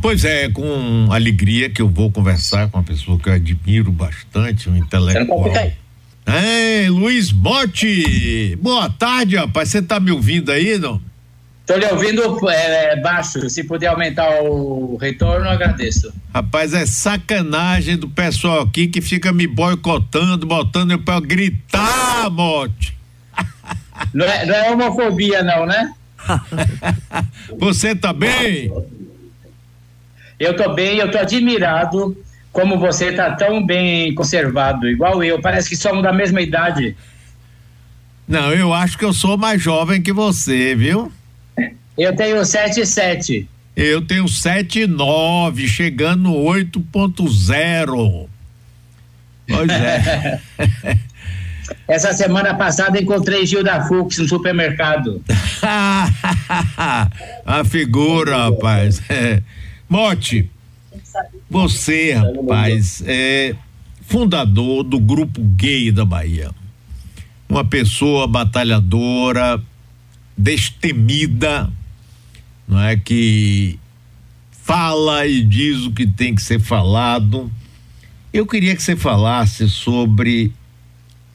[0.00, 4.70] Pois é, com alegria que eu vou conversar com uma pessoa que eu admiro bastante,
[4.70, 5.52] um intelectual.
[6.24, 8.56] É, Luiz Bote!
[8.62, 9.68] Boa tarde, rapaz.
[9.68, 11.00] Você tá me ouvindo aí, não?
[11.66, 13.48] Tô lhe ouvindo é, baixo.
[13.50, 16.12] Se puder aumentar o retorno, agradeço.
[16.34, 22.96] Rapaz, é sacanagem do pessoal aqui que fica me boicotando, botando eu pra gritar, Bote.
[24.14, 25.92] Não é, não é homofobia, não, né?
[27.58, 28.72] Você tá bem?
[30.40, 32.16] Eu tô bem, eu tô admirado
[32.50, 35.38] como você tá tão bem conservado, igual eu.
[35.38, 36.96] Parece que somos da mesma idade.
[38.26, 41.12] Não, eu acho que eu sou mais jovem que você, viu?
[41.98, 43.46] Eu tenho 77.
[43.76, 48.28] Eu tenho 79, chegando no 8.0.
[49.46, 50.40] Pois é.
[51.86, 55.22] Essa semana passada encontrei Gil da Fux no supermercado.
[57.44, 59.02] A figura, rapaz.
[59.08, 59.42] É.
[59.90, 60.48] Mote,
[61.50, 63.56] você, rapaz, é
[64.02, 66.52] fundador do grupo gay da Bahia.
[67.48, 69.60] Uma pessoa batalhadora,
[70.38, 71.68] destemida,
[72.68, 73.80] não é que
[74.52, 77.50] fala e diz o que tem que ser falado.
[78.32, 80.52] Eu queria que você falasse sobre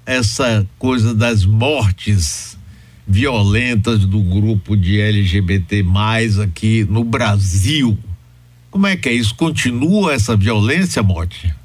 [0.05, 2.57] essa coisa das mortes
[3.05, 7.99] violentas do grupo de LGBT mais aqui no Brasil.
[8.75, 9.33] Como é que é isso?
[9.35, 11.55] Continua essa violência, Morte?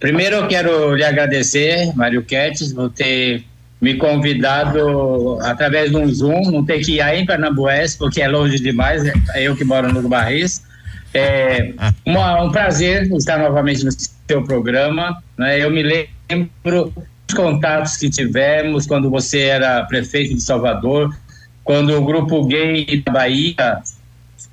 [0.00, 3.44] Primeiro eu quero lhe agradecer, Mário Quetes, por ter
[3.80, 8.26] me convidado através de um Zoom, não ter que ir aí em Pernambués, porque é
[8.26, 10.64] longe demais, é eu que moro no Barris.
[11.14, 11.72] É
[12.04, 15.22] uma, um prazer estar novamente no seu programa.
[15.38, 15.60] Né?
[15.60, 21.16] Eu me lembro dos contatos que tivemos quando você era prefeito de Salvador,
[21.62, 23.80] quando o grupo gay da Bahia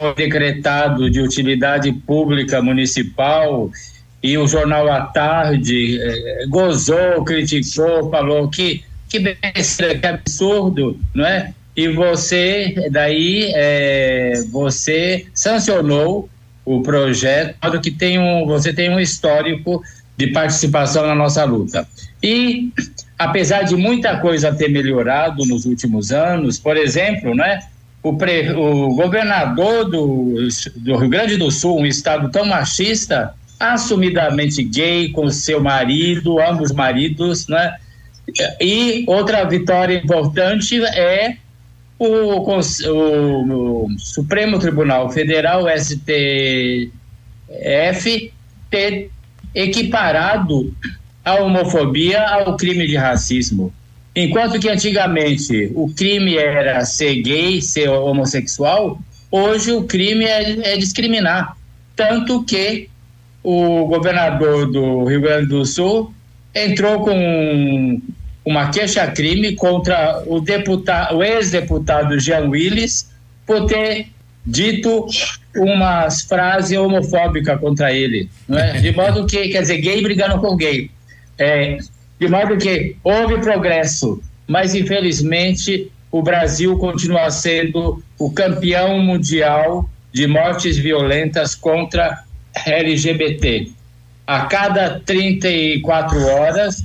[0.02, 3.70] foi decretado de utilidade pública municipal
[4.24, 11.26] e o jornal à tarde eh, gozou, criticou, falou que que besteira, que absurdo, não
[11.26, 11.54] é?
[11.76, 16.28] E você daí eh, você sancionou
[16.66, 19.84] o projeto, que tem um, você tem um histórico
[20.18, 21.88] de participação na nossa luta.
[22.24, 22.72] E
[23.20, 27.60] apesar de muita coisa ter melhorado nos últimos anos, por exemplo, né?
[28.04, 30.48] O, pre, o governador do,
[30.78, 36.72] do Rio Grande do Sul, um estado tão machista, assumidamente gay com seu marido, ambos
[36.72, 37.76] maridos, né?
[38.60, 41.38] E outra vitória importante é
[42.00, 46.92] o, o, o Supremo Tribunal Federal, STF,
[48.72, 49.12] ter
[49.54, 50.74] equiparado
[51.24, 53.72] a homofobia ao crime de racismo.
[54.16, 59.00] Enquanto que antigamente o crime era ser gay, ser homossexual,
[59.32, 61.56] hoje o crime é, é discriminar.
[61.96, 62.90] Tanto que
[63.44, 66.14] o governador do Rio Grande do Sul
[66.54, 68.02] entrou com
[68.44, 73.10] uma queixa-crime contra o deputado, o ex-deputado Jean Willis
[73.46, 74.08] por ter
[74.46, 75.06] dito
[75.56, 78.74] umas frases homofóbicas contra ele, é?
[78.80, 80.90] De modo que, quer dizer, gay brigando com gay.
[81.38, 81.78] É,
[82.22, 90.28] de modo que houve progresso, mas infelizmente o Brasil continua sendo o campeão mundial de
[90.28, 92.24] mortes violentas contra
[92.64, 93.72] LGBT.
[94.28, 96.84] A cada 34 horas,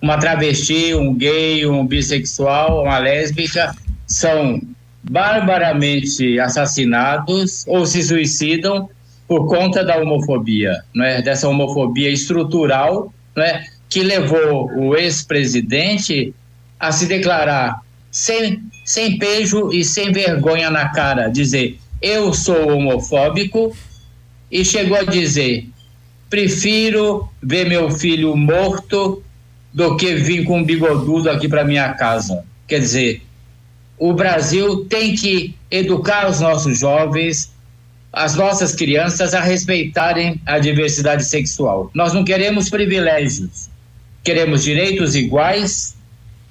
[0.00, 3.74] uma travesti, um gay, um bissexual, uma lésbica
[4.06, 4.60] são
[5.02, 8.88] barbaramente assassinados ou se suicidam
[9.26, 11.20] por conta da homofobia, é?
[11.22, 13.74] dessa homofobia estrutural, é?
[13.88, 16.34] Que levou o ex-presidente
[16.78, 17.80] a se declarar
[18.10, 23.74] sem, sem pejo e sem vergonha na cara, dizer eu sou homofóbico
[24.50, 25.68] e chegou a dizer
[26.28, 29.22] prefiro ver meu filho morto
[29.72, 32.44] do que vir com um bigodudo aqui para minha casa.
[32.66, 33.22] Quer dizer,
[33.98, 37.52] o Brasil tem que educar os nossos jovens,
[38.12, 41.90] as nossas crianças a respeitarem a diversidade sexual.
[41.94, 43.68] Nós não queremos privilégios.
[44.26, 45.94] Queremos direitos iguais,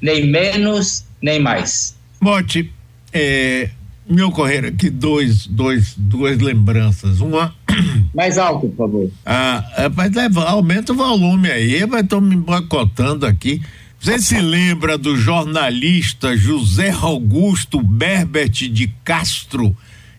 [0.01, 1.93] nem menos, nem mais.
[2.21, 2.71] Mote,
[3.11, 3.69] é,
[4.09, 7.19] me ocorreram aqui dois, dois, duas lembranças.
[7.19, 7.53] Uma.
[8.15, 9.11] Mais alto, por favor.
[9.25, 13.61] Ah, é, mas é, aumenta o volume aí, vai estou me boicotando aqui.
[13.99, 19.75] Você se lembra do jornalista José Augusto Berbert de Castro,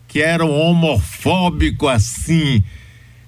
[0.06, 2.62] que era um homofóbico assim,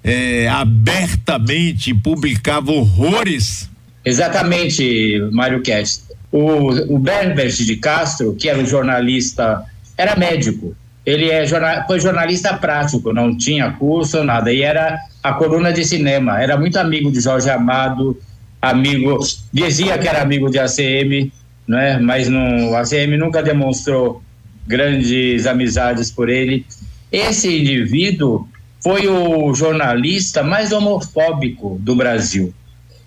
[0.04, 3.67] é, abertamente, publicava horrores?
[4.04, 6.02] Exatamente, Mário Kest.
[6.30, 9.64] O, o de Castro, que era um jornalista,
[9.96, 10.76] era médico,
[11.08, 11.46] ele é
[11.86, 16.40] foi jornalista prático, não tinha curso, nada, e era a coluna de cinema.
[16.40, 18.14] Era muito amigo de Jorge Amado,
[18.60, 19.18] amigo,
[19.50, 21.32] dizia que era amigo de ACM,
[21.66, 21.98] né?
[21.98, 24.22] mas não, a ACM nunca demonstrou
[24.66, 26.66] grandes amizades por ele.
[27.10, 28.46] Esse indivíduo
[28.82, 32.52] foi o jornalista mais homofóbico do Brasil.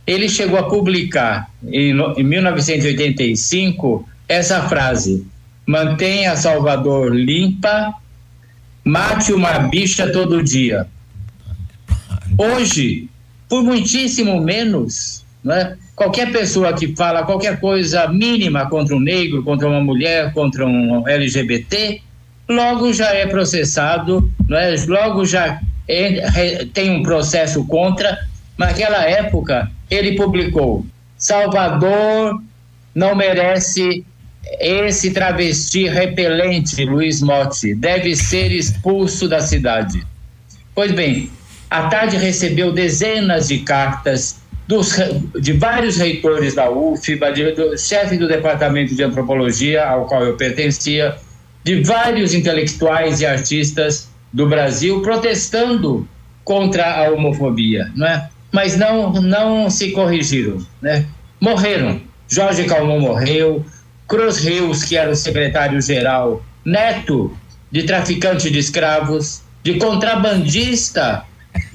[0.05, 5.25] Ele chegou a publicar em, em 1985 essa frase:
[5.65, 7.93] mantenha Salvador limpa,
[8.83, 10.87] mate uma bicha todo dia.
[12.37, 13.09] Hoje,
[13.47, 19.67] por muitíssimo menos, né, qualquer pessoa que fala qualquer coisa mínima contra um negro, contra
[19.67, 22.01] uma mulher, contra um LGBT,
[22.49, 28.17] logo já é processado, né, logo já é, tem um processo contra.
[28.57, 30.85] Naquela época, ele publicou:
[31.17, 32.41] Salvador
[32.95, 34.05] não merece
[34.59, 40.05] esse travesti repelente, Luiz Motti, deve ser expulso da cidade.
[40.73, 41.29] Pois bem,
[41.69, 44.97] a tarde recebeu dezenas de cartas dos,
[45.39, 50.35] de vários reitores da UFBA, de, do chefe do departamento de antropologia, ao qual eu
[50.35, 51.15] pertencia,
[51.63, 56.07] de vários intelectuais e artistas do Brasil protestando
[56.43, 58.29] contra a homofobia, não é?
[58.51, 61.05] Mas não, não se corrigiram, né?
[61.39, 62.01] Morreram.
[62.27, 63.65] Jorge Calmon morreu,
[64.07, 67.35] Cruz Rios, que era o secretário-geral, neto
[67.71, 71.25] de traficante de escravos, de contrabandista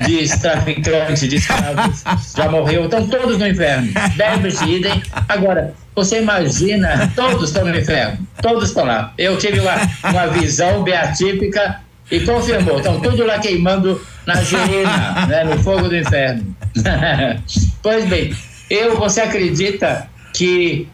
[0.06, 2.05] de traficante de escravos,
[2.37, 3.93] já morreu, estão todos no inferno.
[4.17, 5.02] Berbers idem.
[5.28, 9.12] Agora, você imagina, todos estão no inferno, todos estão lá.
[9.17, 9.75] Eu tive uma,
[10.05, 11.81] uma visão beatífica
[12.11, 16.56] e confirmou, estão todos lá queimando na geena, né, no fogo do inferno.
[17.82, 18.35] pois bem,
[18.70, 20.88] eu, você acredita que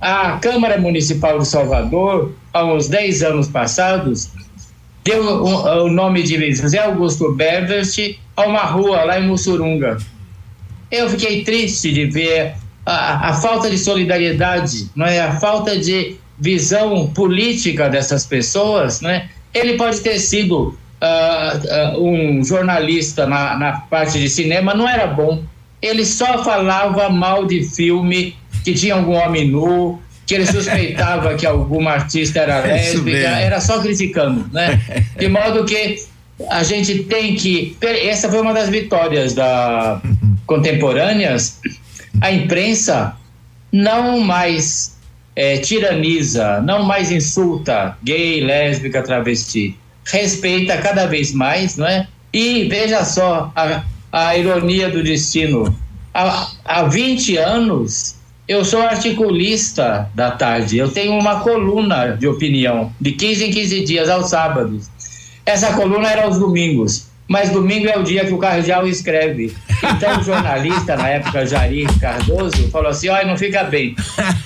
[0.00, 4.30] a Câmara Municipal de Salvador, há uns 10 anos passados,
[5.04, 9.98] deu o, o nome de José Augusto Berbert a uma rua lá em Mussurunga.
[10.90, 12.54] Eu fiquei triste de ver
[12.84, 15.20] a, a, falta de solidariedade, não é?
[15.20, 19.00] a falta de visão política dessas pessoas.
[19.00, 19.28] Não é?
[19.54, 25.06] Ele pode ter sido uh, uh, um jornalista na, na parte de cinema, não era
[25.06, 25.42] bom.
[25.80, 31.46] Ele só falava mal de filme que tinha algum homem nu, que ele suspeitava que
[31.46, 34.80] alguma artista era lésbica, era só criticando, né?
[35.16, 35.96] De modo que
[36.50, 37.76] a gente tem que.
[37.80, 40.00] Essa foi uma das vitórias da
[40.46, 41.60] contemporâneas.
[42.20, 43.16] A imprensa
[43.72, 44.97] não mais
[45.38, 49.78] é, tiraniza, não mais insulta gay, lésbica, travesti.
[50.04, 52.08] Respeita cada vez mais, não é?
[52.32, 55.72] E veja só a, a ironia do destino.
[56.12, 58.16] Há, há 20 anos,
[58.48, 60.76] eu sou articulista da tarde.
[60.76, 64.90] Eu tenho uma coluna de opinião, de 15 em 15 dias, aos sábados.
[65.46, 69.54] Essa coluna era aos domingos, mas domingo é o dia que o cardeal escreve.
[69.96, 73.94] Então o jornalista, na época, Jair Cardoso, falou assim: olha, não fica bem.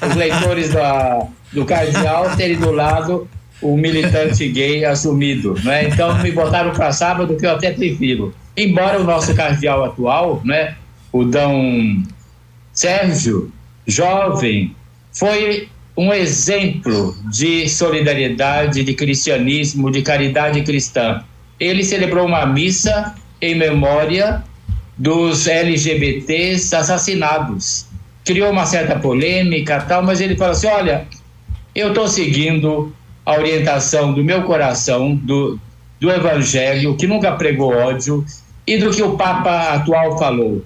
[0.07, 3.29] Os leitores da, do cardeal terem do lado
[3.63, 5.55] o militante gay assumido.
[5.63, 5.89] Né?
[5.89, 8.35] Então me botaram para sábado, que eu até prefiro.
[8.57, 10.75] Embora o nosso cardeal atual, né,
[11.13, 12.03] o Dom
[12.73, 13.51] Sérgio,
[13.87, 14.75] jovem,
[15.13, 21.23] foi um exemplo de solidariedade, de cristianismo, de caridade cristã.
[21.59, 24.43] Ele celebrou uma missa em memória
[24.97, 27.87] dos LGBTs assassinados.
[28.25, 31.07] Criou uma certa polêmica, tal, mas ele falou assim: olha,
[31.75, 32.95] eu estou seguindo
[33.25, 35.59] a orientação do meu coração, do,
[36.01, 38.25] do Evangelho, que nunca pregou ódio,
[38.67, 40.65] e do que o Papa atual falou.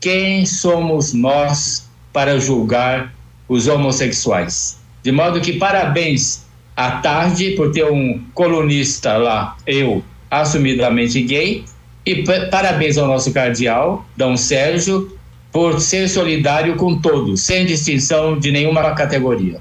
[0.00, 3.12] Quem somos nós para julgar
[3.48, 4.78] os homossexuais.
[5.02, 6.44] De modo que parabéns
[6.76, 11.64] à tarde por ter um colunista lá, eu, assumidamente gay,
[12.06, 15.16] e parabéns ao nosso cardeal, Dom Sérgio,
[15.52, 19.60] por ser solidário com todos, sem distinção de nenhuma categoria.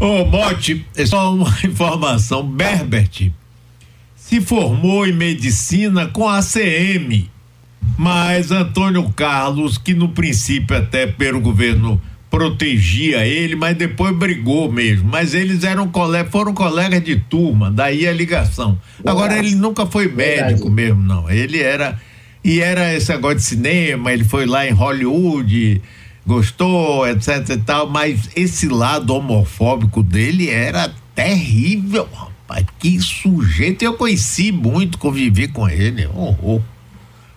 [0.00, 2.42] Ô, Mote, é só uma informação.
[2.42, 3.30] Berbert
[4.16, 7.30] se formou em medicina com a ACM
[7.96, 12.00] mas Antônio Carlos, que no princípio até pelo governo
[12.32, 15.06] protegia ele, mas depois brigou mesmo.
[15.06, 18.80] Mas eles eram colegas, foram colegas de turma, daí a ligação.
[19.04, 21.30] Agora ele nunca foi médico mesmo, não.
[21.30, 22.00] Ele era
[22.42, 25.82] e era esse negócio de cinema, ele foi lá em Hollywood,
[26.26, 32.64] gostou, etc e tal, mas esse lado homofóbico dele era terrível, rapaz.
[32.78, 36.08] Que sujeito, eu conheci muito, convivi com ele.
[36.14, 36.60] Oh, oh.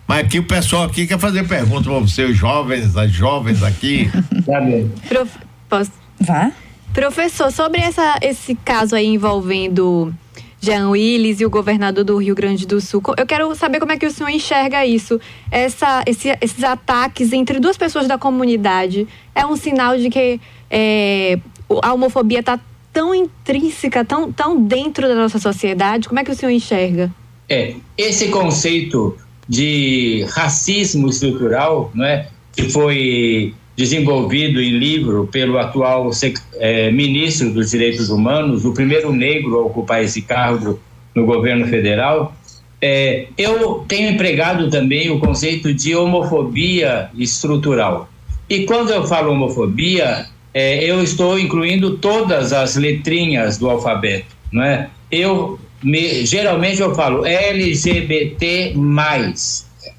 [0.06, 4.08] Mas aqui o pessoal aqui quer fazer perguntas para você, os jovens, as jovens aqui.
[5.08, 5.30] Prof...
[5.68, 5.92] Posso?
[6.20, 6.52] Vá.
[6.92, 10.14] Professor, sobre essa, esse caso aí envolvendo
[10.60, 13.02] Jean Willis e o governador do Rio Grande do Sul.
[13.16, 15.20] Eu quero saber como é que o senhor enxerga isso,
[15.50, 19.06] essa, esse, esses ataques entre duas pessoas da comunidade.
[19.34, 21.38] É um sinal de que é,
[21.82, 22.58] a homofobia está
[22.92, 26.08] tão intrínseca, tão, tão dentro da nossa sociedade.
[26.08, 27.12] Como é que o senhor enxerga?
[27.48, 29.16] É, esse conceito
[29.48, 36.10] de racismo estrutural, não é, que foi desenvolvido em livro pelo atual
[36.54, 40.80] é, ministro dos Direitos Humanos, o primeiro negro a ocupar esse cargo
[41.14, 42.34] no governo federal.
[42.80, 48.08] É, eu tenho empregado também o conceito de homofobia estrutural.
[48.48, 54.62] E quando eu falo homofobia, é, eu estou incluindo todas as letrinhas do alfabeto, não
[54.62, 54.88] é?
[55.10, 58.74] Eu me, geralmente eu falo LGBT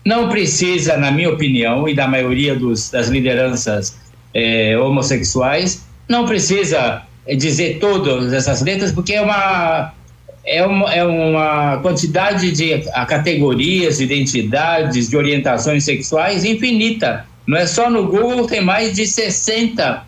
[0.07, 3.97] não precisa, na minha opinião, e da maioria dos, das lideranças
[4.33, 7.01] é, homossexuais, não precisa
[7.35, 9.93] dizer todas essas letras, porque é uma,
[10.45, 17.25] é uma, é uma quantidade de categorias, identidades, de orientações sexuais infinita.
[17.45, 20.05] Não é só no Google, tem mais de 60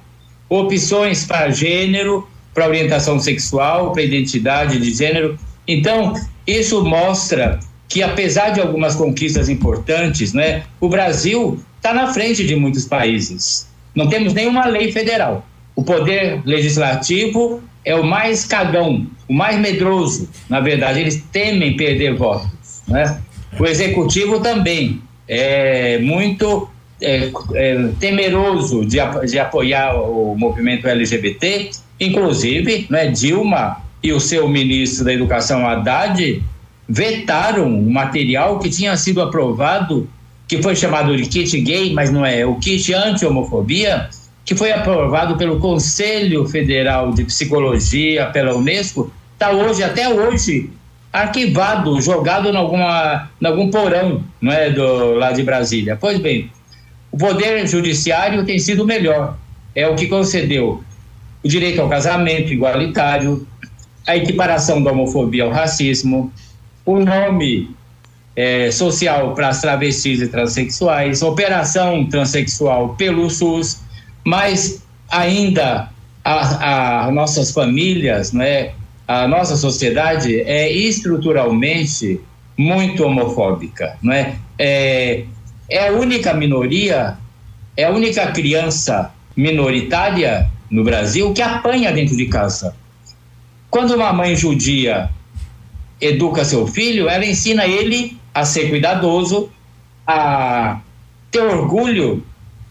[0.48, 5.38] opções para gênero, para orientação sexual, para identidade de gênero.
[5.72, 6.14] Então,
[6.48, 12.56] isso mostra que apesar de algumas conquistas importantes, né, o Brasil está na frente de
[12.56, 13.70] muitos países.
[13.94, 15.46] Não temos nenhuma lei federal.
[15.76, 20.28] O poder legislativo é o mais cagão, o mais medroso.
[20.50, 22.82] Na verdade, eles temem perder votos.
[22.88, 23.22] Né?
[23.60, 26.68] O executivo também é muito
[27.00, 28.98] é, é, temeroso de,
[29.30, 31.70] de, apoiar o movimento LGBT.
[32.00, 36.44] Inclusive, né, Dilma e o seu ministro da Educação, Haddad,
[36.88, 40.10] vetaram um material que tinha sido aprovado,
[40.48, 44.10] que foi chamado de kit gay, mas não é, o kit anti-homofobia,
[44.44, 50.72] que foi aprovado pelo Conselho Federal de Psicologia, pela Unesco, está hoje, até hoje,
[51.13, 55.96] arquivado, jogado em, alguma, em algum porão não é, do, lá de Brasília.
[56.00, 56.50] Pois bem,
[57.12, 59.38] o Poder Judiciário tem sido melhor.
[59.75, 60.84] É o que concedeu
[61.44, 63.48] o direito ao casamento igualitário,
[64.10, 66.34] a equiparação da homofobia ao racismo,
[66.84, 67.70] o nome
[68.36, 73.82] é, social para as travestis e transexuais, operação transexual pelo SUS,
[74.25, 75.92] mas ainda
[76.24, 78.72] as nossas famílias, né,
[79.08, 82.20] a nossa sociedade é estruturalmente
[82.58, 84.36] muito homofóbica, não é?
[84.58, 85.24] É,
[85.70, 87.16] é a única minoria,
[87.78, 92.75] é a única criança minoritária no Brasil que apanha dentro de casa.
[93.70, 95.10] Quando uma mãe judia
[96.02, 99.50] educa seu filho, ela ensina ele a ser cuidadoso,
[100.08, 100.80] a
[101.30, 102.24] ter orgulho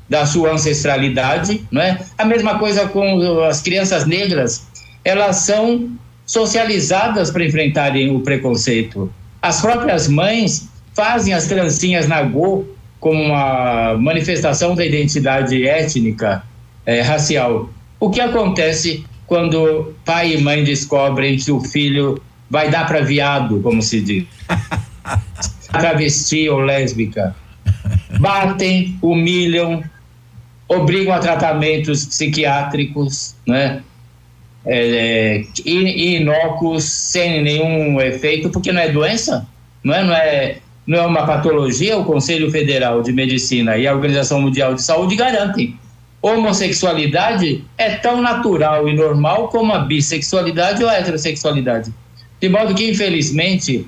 [0.09, 1.99] da sua ancestralidade, não é?
[2.17, 4.67] A mesma coisa com as crianças negras,
[5.05, 5.90] elas são
[6.25, 9.12] socializadas para enfrentarem o preconceito.
[9.40, 12.67] As próprias mães fazem as trancinhas na Go
[12.99, 16.43] como uma manifestação da identidade étnica,
[16.85, 17.71] é, racial.
[18.00, 22.20] O que acontece quando pai e mãe descobrem que o filho
[22.50, 24.25] vai dar para viado, como se diz.
[25.70, 27.37] Travesti ou lésbica.
[28.18, 29.85] Batem, humilham,
[30.66, 33.82] obrigam a tratamentos psiquiátricos, né?
[34.64, 39.47] É, é, inócuos, sem nenhum efeito, porque não é doença,
[39.85, 40.56] não é, não é,
[40.87, 41.99] não é uma patologia.
[41.99, 45.78] O Conselho Federal de Medicina e a Organização Mundial de Saúde garantem.
[46.20, 51.92] Homossexualidade é tão natural e normal como a bissexualidade ou a heterossexualidade.
[52.40, 53.87] De modo que, infelizmente,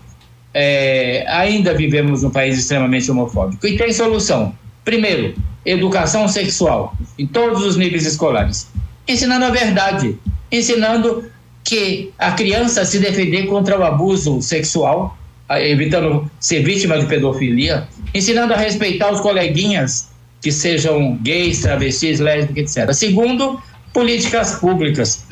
[0.54, 3.66] é, ainda vivemos num país extremamente homofóbico.
[3.66, 4.54] E tem solução.
[4.84, 5.34] Primeiro,
[5.64, 8.68] educação sexual em todos os níveis escolares,
[9.06, 10.16] ensinando a verdade,
[10.50, 11.25] ensinando
[11.62, 15.16] que a criança se defender contra o abuso sexual,
[15.50, 20.10] evitando ser vítima de pedofilia, ensinando a respeitar os coleguinhas
[20.40, 22.92] que sejam gays, travestis, lésbicas, etc.
[22.92, 23.61] Segundo,
[23.92, 25.25] políticas públicas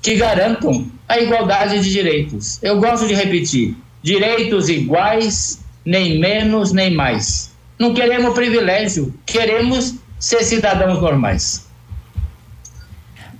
[0.00, 2.62] que garantam a igualdade de direitos.
[2.62, 7.52] Eu gosto de repetir: direitos iguais, nem menos nem mais.
[7.78, 11.66] Não queremos privilégio, queremos ser cidadãos normais.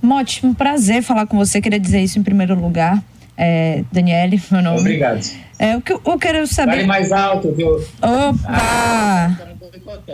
[0.01, 1.59] Mote, um prazer falar com você.
[1.59, 3.01] Queria dizer isso em primeiro lugar.
[3.37, 4.79] É, Daniele, meu nome.
[4.79, 5.25] Obrigado.
[5.57, 6.73] É, o que eu, eu quero saber.
[6.73, 7.75] Fale mais alto, viu?
[8.01, 8.35] Opa!
[8.45, 9.35] Ah,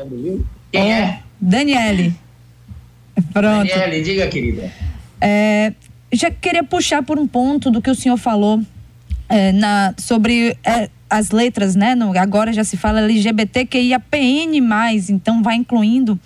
[0.09, 0.45] viu?
[0.71, 1.19] Quem oh, é?
[1.39, 2.15] Daniele.
[3.33, 3.67] Pronto.
[3.67, 4.71] Daniele, diga, querida.
[5.19, 5.73] É,
[6.11, 8.61] já queria puxar por um ponto do que o senhor falou
[9.29, 11.95] é, na, sobre é, as letras, né?
[11.95, 14.59] No, agora já se fala LGBTQIAPN+,
[15.09, 16.19] então vai incluindo.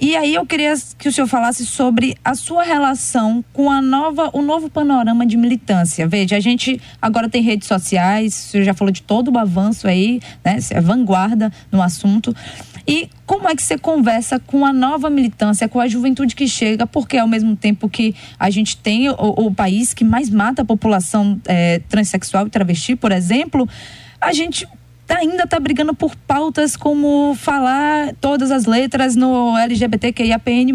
[0.00, 4.28] E aí eu queria que o senhor falasse sobre a sua relação com a nova,
[4.32, 6.06] o novo panorama de militância.
[6.06, 9.86] Veja, a gente agora tem redes sociais, o senhor já falou de todo o avanço
[9.86, 10.58] aí, né?
[10.70, 12.34] É vanguarda no assunto.
[12.86, 16.86] E como é que você conversa com a nova militância, com a juventude que chega,
[16.86, 20.64] porque ao mesmo tempo que a gente tem o, o país que mais mata a
[20.64, 23.66] população é, transexual e travesti, por exemplo,
[24.20, 24.68] a gente
[25.08, 30.72] ainda está brigando por pautas como falar todas as letras no LGBTQIAPN+.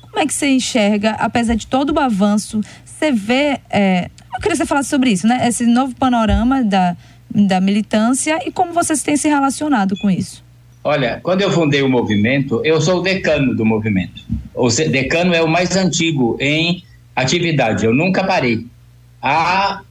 [0.00, 3.60] Como é que você enxerga, apesar de todo o avanço, você vê...
[3.68, 5.46] É, eu queria que você falasse sobre isso, né?
[5.46, 6.96] Esse novo panorama da,
[7.30, 10.41] da militância e como vocês têm se relacionado com isso.
[10.84, 14.22] Olha, quando eu fundei o movimento, eu sou o decano do movimento.
[14.54, 16.82] O decano é o mais antigo em
[17.14, 17.84] atividade.
[17.84, 18.66] Eu nunca parei.
[19.20, 19.82] Há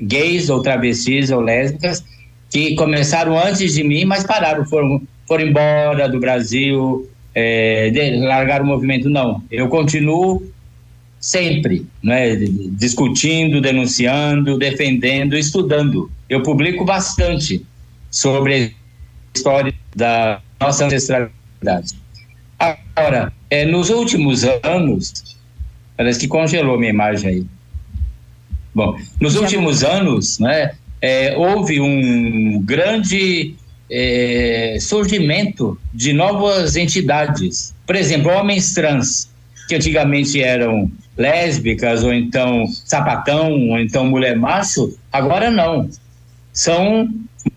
[0.00, 2.04] gays ou travestis ou lésbicas
[2.50, 8.68] que começaram antes de mim, mas pararam, foram, foram embora do Brasil, é, largaram o
[8.68, 9.08] movimento.
[9.08, 10.42] Não, eu continuo
[11.20, 12.34] sempre, né,
[12.72, 16.10] discutindo, denunciando, defendendo, estudando.
[16.28, 17.64] Eu publico bastante
[18.10, 18.74] sobre
[19.34, 21.94] história da nossa ancestralidade.
[22.58, 25.36] Agora, é, nos últimos anos,
[25.96, 27.46] parece que congelou minha imagem aí.
[28.74, 33.54] Bom, nos últimos anos, né, é, houve um grande
[33.90, 37.74] é, surgimento de novas entidades.
[37.86, 39.30] Por exemplo, homens trans,
[39.66, 45.88] que antigamente eram lésbicas, ou então sapatão, ou então mulher macho, agora não.
[46.52, 47.08] São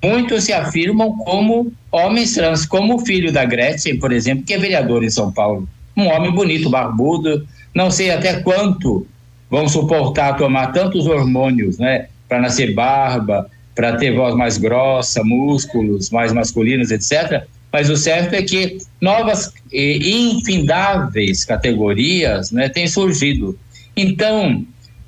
[0.04, 4.58] muitos se afirmam como homens trans, como o filho da Gretchen, por exemplo, que é
[4.58, 5.68] vereador em São Paulo.
[5.96, 9.06] Um homem bonito, barbudo, não sei até quanto
[9.50, 16.10] vão suportar tomar tantos hormônios, né, para nascer barba, para ter voz mais grossa, músculos
[16.10, 17.44] mais masculinos, etc.
[17.72, 23.58] Mas o certo é que novas e infindáveis categorias né, têm surgido.
[23.96, 24.66] Então,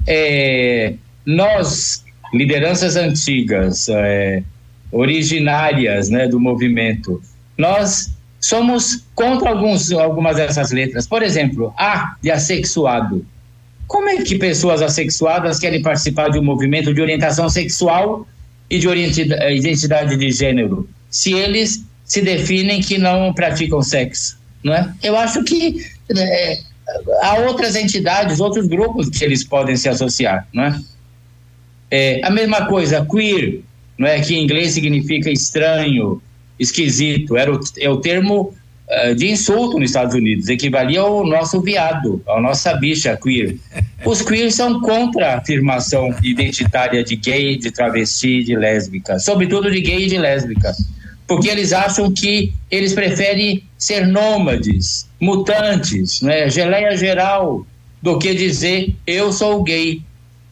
[0.08, 0.94] é,
[1.26, 4.44] nós, lideranças antigas, é,
[4.92, 7.22] originárias né, do movimento.
[7.58, 11.08] Nós somos contra alguns, algumas dessas letras.
[11.08, 13.26] Por exemplo, A de assexuado.
[13.88, 18.28] Como é que pessoas assexuadas querem participar de um movimento de orientação sexual
[18.70, 24.38] e de identidade de gênero, se eles se definem que não praticam sexo?
[24.64, 24.92] Não é?
[25.04, 26.60] Eu acho que é,
[27.22, 30.48] há outras entidades, outros grupos que eles podem se associar.
[30.52, 30.82] Não é?
[31.92, 33.62] É, a mesma coisa, queer,
[33.98, 36.22] não é que em inglês significa estranho,
[36.60, 38.54] esquisito, era o, é o termo
[38.88, 43.56] uh, de insulto nos Estados Unidos, equivalia ao nosso viado, à nossa bicha queer.
[44.06, 49.82] Os queer são contra a afirmação identitária de gay, de travesti, de lésbica, sobretudo de
[49.82, 50.74] gay e de lésbica,
[51.28, 57.66] porque eles acham que eles preferem ser nômades, mutantes, né, geleia geral,
[58.02, 60.02] do que dizer eu sou gay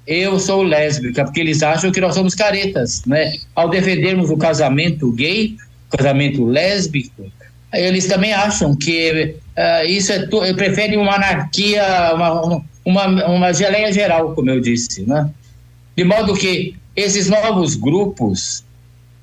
[0.06, 3.34] eu sou lésbica, porque eles acham que nós somos caretas, né?
[3.56, 5.56] Ao defendermos o casamento gay,
[5.90, 7.32] casamento lésbico,
[7.74, 13.92] eles também acham que uh, isso é tu, preferem uma anarquia, uma, uma, uma geleia
[13.92, 15.30] geral, como eu disse, né?
[15.96, 18.64] De modo que esses novos grupos,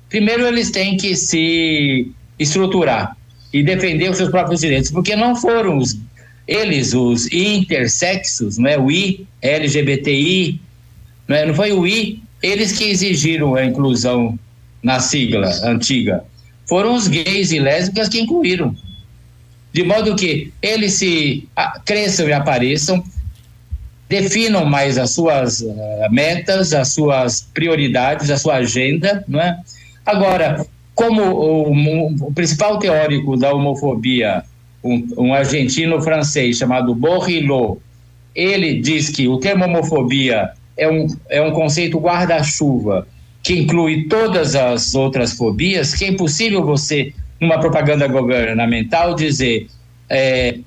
[0.09, 3.15] primeiro eles têm que se estruturar
[3.53, 5.97] e defender os seus próprios direitos, porque não foram os,
[6.47, 8.77] eles, os intersexos, né?
[8.77, 10.59] o I, LGBTI,
[11.31, 11.45] né?
[11.45, 14.37] Não foi o I, eles que exigiram a inclusão
[14.83, 16.23] na sigla antiga.
[16.67, 18.75] Foram os gays e lésbicas que incluíram.
[19.73, 21.47] De modo que eles se
[21.85, 23.03] cresçam e apareçam,
[24.09, 25.75] definam mais as suas uh,
[26.11, 29.57] metas, as suas prioridades, a sua agenda, não é?
[30.05, 34.43] Agora, como o, o principal teórico da homofobia,
[34.83, 37.79] um, um argentino francês chamado Borrilot,
[38.35, 43.07] ele diz que o termo homofobia é um, é um conceito guarda-chuva
[43.43, 49.67] que inclui todas as outras fobias, que é impossível você, numa propaganda governamental, dizer
[50.09, 50.57] é,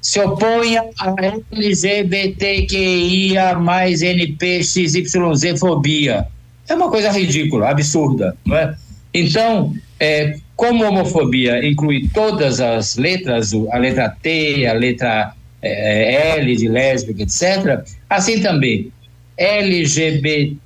[0.00, 1.12] se oponha a
[1.52, 6.28] LGBTQIA mais NPXYZ fobia.
[6.68, 8.76] É uma coisa ridícula, absurda, não é?
[9.12, 16.54] Então, é, como homofobia inclui todas as letras, a letra T, a letra é, L
[16.54, 18.92] de lésbica, etc., assim também
[19.36, 20.56] LGBT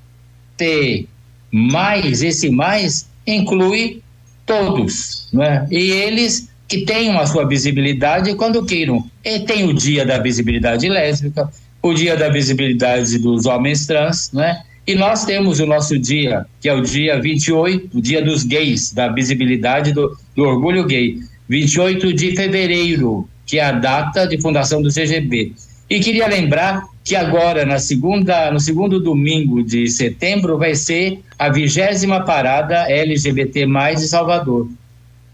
[1.51, 4.01] mais, esse mais inclui
[4.47, 5.67] todos, não é?
[5.71, 9.05] E eles que tenham a sua visibilidade quando queiram.
[9.25, 11.51] E tem o dia da visibilidade lésbica,
[11.83, 14.63] o dia da visibilidade dos homens trans, né?
[14.87, 18.93] E nós temos o nosso dia, que é o dia 28, o dia dos gays,
[18.93, 21.19] da visibilidade do, do orgulho gay.
[21.49, 25.53] 28 de fevereiro, que é a data de fundação do CGB.
[25.89, 31.49] E queria lembrar que agora, na segunda, no segundo domingo de setembro, vai ser a
[31.49, 34.69] vigésima parada LGBT de Salvador.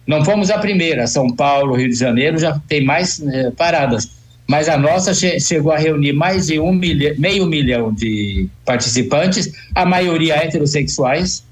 [0.06, 4.08] Não fomos a primeira, São Paulo, Rio de Janeiro já tem mais eh, paradas,
[4.46, 9.84] mas a nossa che chegou a reunir mais de um meio milhão de participantes, a
[9.84, 11.44] maioria heterossexuais,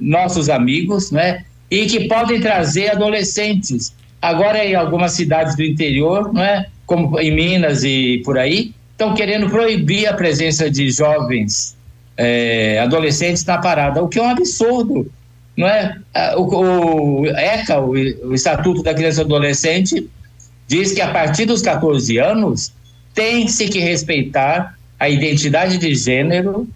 [0.00, 1.44] nossos amigos, né?
[1.68, 3.92] E que podem trazer adolescentes.
[4.22, 6.66] Agora, em algumas cidades do interior, não é?
[6.86, 11.76] como em Minas e por aí, estão querendo proibir a presença de jovens
[12.16, 15.08] é, adolescentes na parada, o que é um absurdo.
[15.56, 15.96] Não é?
[16.36, 20.10] O, o ECA, o, o Estatuto da Criança e Adolescente,
[20.66, 22.72] diz que a partir dos 14 anos
[23.14, 26.68] tem-se que respeitar a identidade de gênero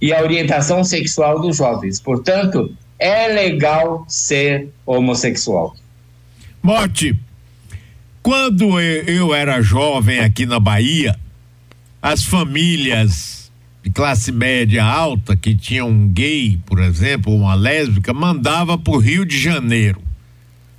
[0.00, 2.00] e a orientação sexual dos jovens.
[2.00, 5.76] Portanto, é legal ser homossexual.
[6.60, 7.16] Morte,
[8.20, 11.16] quando eu era jovem aqui na Bahia,
[12.10, 13.52] as famílias
[13.84, 18.98] de classe média alta que tinham um gay, por exemplo, uma lésbica, mandava para o
[18.98, 20.00] Rio de Janeiro.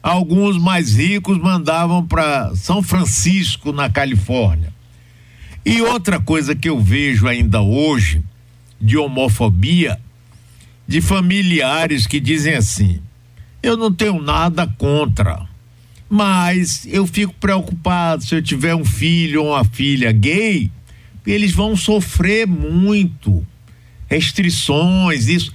[0.01, 4.73] Alguns mais ricos mandavam para São Francisco, na Califórnia.
[5.63, 8.23] E outra coisa que eu vejo ainda hoje
[8.81, 9.99] de homofobia
[10.87, 12.99] de familiares que dizem assim:
[13.61, 15.47] eu não tenho nada contra,
[16.09, 20.71] mas eu fico preocupado se eu tiver um filho ou uma filha gay,
[21.25, 23.45] eles vão sofrer muito
[24.07, 25.53] restrições, isso.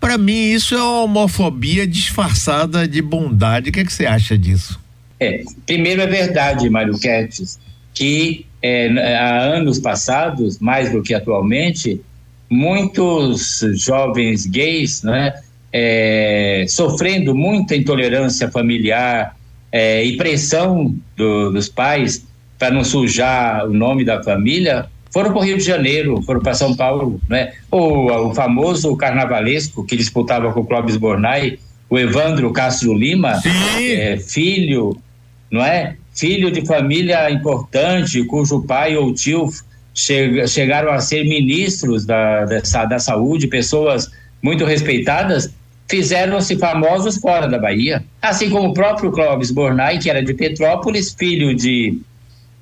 [0.00, 3.70] Para mim, isso é uma homofobia disfarçada de bondade.
[3.70, 4.78] O que, é que você acha disso?
[5.18, 7.58] É, primeiro é verdade, Mário Kertes,
[7.92, 12.00] que é, há anos passados, mais do que atualmente,
[12.48, 15.34] muitos jovens gays, né,
[15.72, 19.36] é, sofrendo muita intolerância familiar
[19.70, 22.24] é, e pressão do, dos pais
[22.58, 24.86] para não sujar o nome da família,
[25.18, 27.52] foram para o Rio de Janeiro, foram para São Paulo, né?
[27.72, 31.58] O, o famoso carnavalesco que disputava com o Clóvis Bornai,
[31.90, 33.40] o Evandro Castro Lima,
[33.80, 34.96] é, filho,
[35.50, 35.96] não é?
[36.14, 39.48] Filho de família importante, cujo pai ou tio
[39.92, 44.08] che chegaram a ser ministros da, da, da saúde, pessoas
[44.40, 45.52] muito respeitadas,
[45.88, 48.04] fizeram-se famosos fora da Bahia.
[48.22, 51.98] Assim como o próprio Clóvis Bornai, que era de Petrópolis, filho de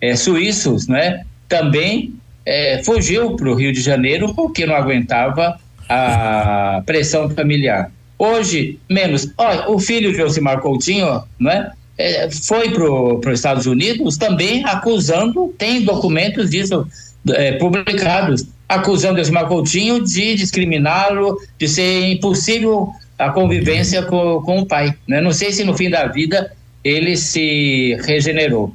[0.00, 1.22] é, suíços, né?
[1.48, 2.14] também
[2.46, 7.90] é, fugiu para o Rio de Janeiro porque não aguentava a pressão familiar.
[8.16, 9.28] Hoje, menos.
[9.36, 15.52] Olha, o filho de Elcimar Coutinho, né, é, foi para os Estados Unidos também acusando,
[15.58, 16.86] tem documentos disso
[17.30, 24.66] é, publicados, acusando Elcimar Coutinho de discriminá-lo, de ser impossível a convivência com, com o
[24.66, 24.94] pai.
[25.06, 25.20] Né?
[25.20, 26.52] Não sei se no fim da vida
[26.84, 28.74] ele se regenerou.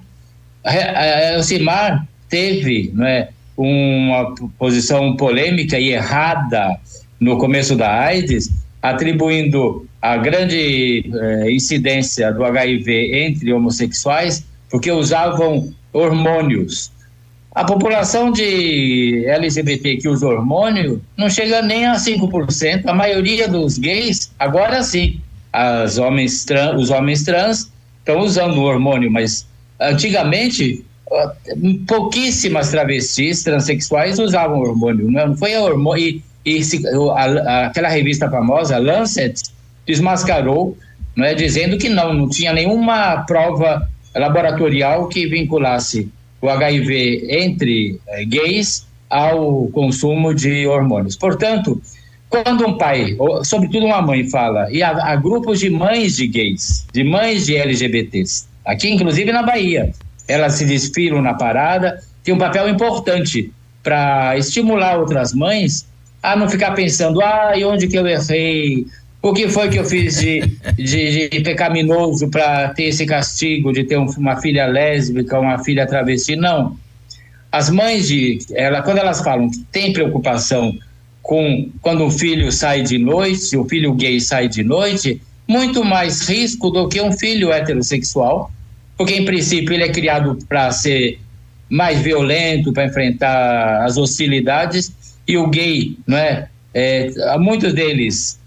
[1.33, 3.29] Elcimar teve, não é,
[3.61, 6.77] uma posição polêmica e errada
[7.19, 8.49] no começo da AIDS,
[8.81, 16.91] atribuindo a grande eh, incidência do HIV entre homossexuais porque usavam hormônios.
[17.53, 22.83] A população de LGBT que usa hormônio não chega nem a 5%.
[22.87, 25.19] A maioria dos gays, agora sim,
[25.51, 27.69] as homens trans, os homens trans
[27.99, 29.45] estão usando o hormônio, mas
[29.79, 30.85] antigamente
[31.87, 36.03] pouquíssimas travestis transexuais usavam hormônio, não, não foi a hormônio.
[36.03, 39.41] E, e se, a, aquela revista famosa, Lancet,
[39.85, 40.77] desmascarou,
[41.15, 46.09] não é, dizendo que não, não tinha nenhuma prova laboratorial que vinculasse
[46.41, 51.15] o HIV entre eh, gays ao consumo de hormônios.
[51.15, 51.81] Portanto,
[52.29, 56.27] quando um pai, ou, sobretudo uma mãe, fala, e há, há grupos de mães de
[56.27, 59.91] gays, de mães de LGBTs, aqui inclusive na Bahia,
[60.31, 63.51] elas se desfilam na parada, tem um papel importante
[63.83, 65.85] para estimular outras mães
[66.21, 68.85] a não ficar pensando, ah, e onde que eu errei?
[69.21, 70.41] O que foi que eu fiz de,
[70.75, 75.85] de, de pecaminoso para ter esse castigo de ter um, uma filha lésbica, uma filha
[75.85, 76.35] travesti?
[76.35, 76.77] Não.
[77.51, 80.73] As mães de, ela, quando elas falam que tem preocupação
[81.21, 86.27] com quando um filho sai de noite, o filho gay sai de noite, muito mais
[86.27, 88.51] risco do que um filho heterossexual,
[89.01, 91.19] porque em princípio ele é criado para ser
[91.67, 94.93] mais violento, para enfrentar as hostilidades,
[95.27, 96.47] e o gay, não é?
[96.71, 98.39] é muitos deles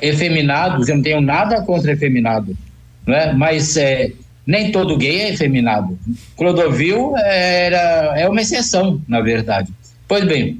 [0.00, 2.58] efeminados, eu não tenho nada contra efeminado,
[3.06, 3.32] não é?
[3.32, 4.10] Mas é,
[4.44, 5.96] nem todo gay é efeminado.
[6.36, 9.72] Clodovil era, é uma exceção, na verdade.
[10.08, 10.58] Pois bem,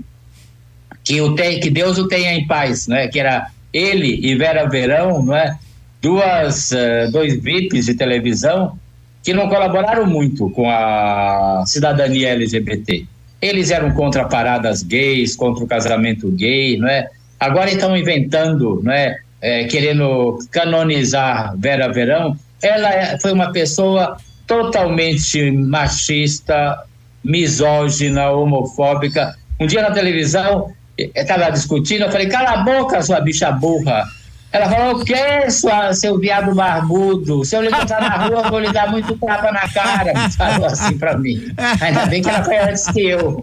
[1.03, 3.09] que, o tem, que Deus o tenha em paz, não é?
[3.09, 5.59] Que era ele e Vera Verão, não é?
[6.01, 8.79] Duas, uh, dois VIPs de televisão
[9.23, 13.07] que não colaboraram muito com a cidadania LGBT.
[13.41, 17.09] Eles eram contra paradas gays, contra o casamento gay, não é?
[17.39, 19.19] Agora estão inventando, não é?
[19.41, 22.37] é querendo canonizar Vera Verão.
[22.61, 26.79] Ela é, foi uma pessoa totalmente machista,
[27.25, 29.37] misógina, homofóbica.
[29.59, 34.05] Um dia na televisão, estava discutindo, eu falei, cala a boca, sua bicha burra.
[34.53, 37.43] Ela falou, que, sua, seu viado barbudo?
[37.45, 40.13] Se eu levantar na rua, vou lhe dar muito tapa na cara.
[40.37, 41.43] Falou assim para mim.
[41.81, 43.43] Ainda bem que ela foi antes que eu.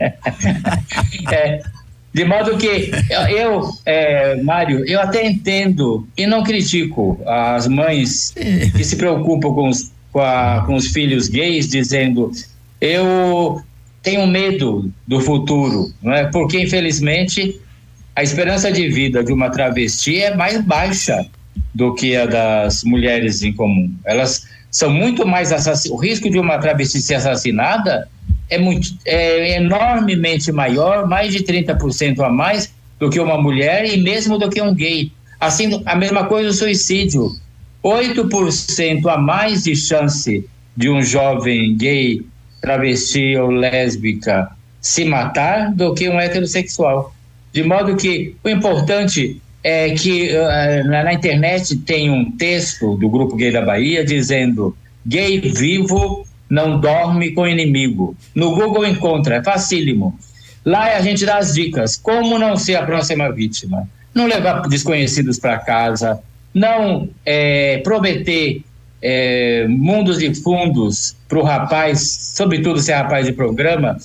[1.32, 1.60] é,
[2.14, 2.92] de modo que
[3.28, 9.68] eu, é, Mário, eu até entendo e não critico as mães que se preocupam com
[9.68, 12.30] os, com, a, com os filhos gays, dizendo
[12.80, 13.60] eu
[14.02, 16.24] tenho medo do futuro, não é?
[16.26, 17.60] Porque infelizmente
[18.18, 21.24] a esperança de vida de uma travesti é mais baixa
[21.72, 23.94] do que a das mulheres em comum.
[24.04, 25.92] Elas são muito mais assassinadas.
[25.92, 28.08] O risco de uma travesti ser assassinada
[28.50, 34.02] é, muito, é enormemente maior, mais de 30% a mais do que uma mulher e
[34.02, 35.12] mesmo do que um gay.
[35.38, 37.30] Assim, a mesma coisa o suicídio.
[37.84, 40.44] 8% a mais de chance
[40.76, 42.26] de um jovem gay,
[42.60, 44.50] travesti ou lésbica
[44.80, 47.14] se matar do que um heterossexual.
[47.52, 53.36] De modo que o importante é que uh, na internet tem um texto do Grupo
[53.36, 58.16] Gay da Bahia dizendo gay vivo não dorme com inimigo.
[58.34, 60.18] No Google encontra, é facílimo.
[60.64, 63.88] Lá a gente dá as dicas, como não ser a próxima vítima.
[64.14, 66.20] Não levar desconhecidos para casa,
[66.54, 68.62] não é, prometer
[69.00, 73.96] é, mundos e fundos para o rapaz, sobretudo se é rapaz de programa,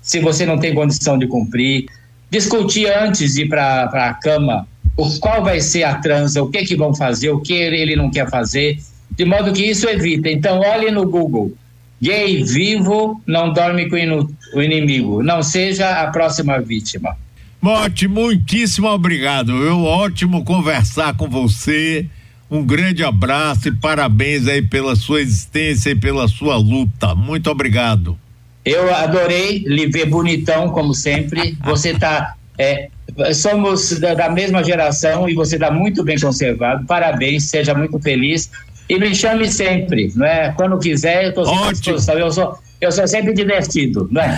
[0.00, 1.86] se você não tem condição de cumprir
[2.30, 6.64] discutir antes de ir para a cama o, qual vai ser a transa, o que
[6.64, 8.78] que vão fazer, o que ele não quer fazer,
[9.10, 10.30] de modo que isso evita.
[10.30, 11.52] Então, olhe no Google.
[12.00, 15.22] Gay vivo não dorme com o inimigo.
[15.22, 17.16] Não seja a próxima vítima.
[17.60, 19.52] Mote, muitíssimo obrigado.
[19.52, 22.06] Eu ótimo conversar com você.
[22.50, 27.14] Um grande abraço e parabéns aí pela sua existência e pela sua luta.
[27.14, 28.16] Muito obrigado.
[28.66, 31.56] Eu adorei lhe ver bonitão, como sempre.
[31.64, 32.34] Você está.
[32.58, 32.88] É,
[33.32, 36.84] somos da, da, mesma geração e você está muito bem conservado.
[36.84, 38.50] Parabéns, seja muito feliz.
[38.88, 40.52] E me chame sempre, não é?
[40.56, 42.18] Quando quiser, eu estou sempre à disposição.
[42.18, 44.36] Eu sou, eu sou sempre divertido, não é?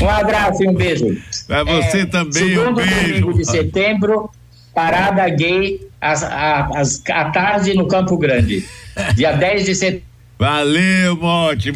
[0.00, 1.16] um abraço e um beijo.
[1.46, 3.20] Para você é, também, segundo um beijo.
[3.20, 4.30] domingo de setembro,
[4.74, 8.64] parada gay às, às, à tarde no Campo Grande.
[9.14, 10.16] Dia 10 de setembro.
[10.38, 11.72] Valeu, Mote.